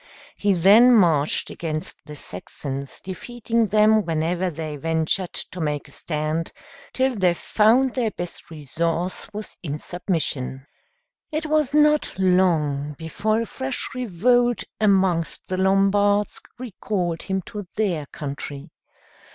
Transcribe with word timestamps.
He 0.35 0.53
then 0.53 0.95
marched 0.95 1.51
against 1.51 1.95
the 2.07 2.15
Saxons, 2.15 2.99
defeating 3.01 3.67
them 3.67 4.03
whenever 4.03 4.49
they 4.49 4.75
ventured 4.75 5.31
to 5.35 5.61
make 5.61 5.87
a 5.87 5.91
stand, 5.91 6.51
till 6.91 7.15
they 7.15 7.35
found 7.35 7.93
their 7.93 8.09
best 8.09 8.49
resource 8.49 9.27
was 9.31 9.59
in 9.61 9.77
submission. 9.77 10.65
It 11.31 11.45
was 11.45 11.75
not 11.75 12.17
long 12.17 12.95
before 12.97 13.41
a 13.41 13.45
fresh 13.45 13.89
revolt 13.93 14.63
amongst 14.79 15.45
the 15.45 15.57
Lombards 15.57 16.41
recalled 16.57 17.21
him 17.21 17.43
to 17.43 17.67
their 17.75 18.07
country. 18.07 18.71